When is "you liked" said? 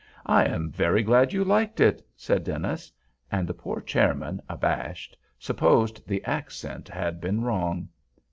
1.31-1.79